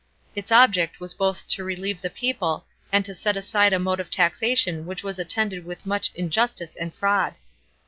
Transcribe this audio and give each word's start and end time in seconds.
Its 0.35 0.51
object 0.51 0.99
was 0.99 1.13
both 1.13 1.47
to 1.47 1.63
relieve 1.63 2.01
the 2.01 2.09
people 2.09 2.65
and 2.91 3.05
to 3.05 3.13
set 3.13 3.37
aside 3.37 3.71
a 3.71 3.77
mode 3.77 3.99
of 3.99 4.09
taxation 4.09 4.87
which 4.87 5.03
was 5.03 5.19
attended 5.19 5.63
with 5.63 5.85
much 5.85 6.11
injustice 6.15 6.75
and 6.75 6.91
fraud. 6.95 7.35